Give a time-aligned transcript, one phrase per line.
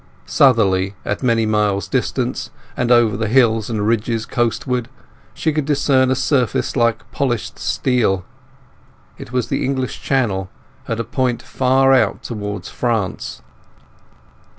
[0.25, 4.89] Southerly, at many miles' distance, and over the hills and ridges coastward,
[5.35, 8.25] she could discern a surface like polished steel:
[9.19, 10.49] it was the English Channel
[10.87, 13.43] at a point far out towards France.